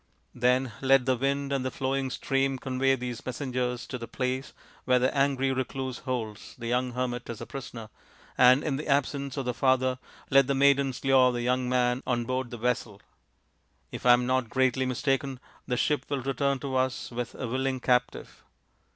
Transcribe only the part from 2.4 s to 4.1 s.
convey these messengers to the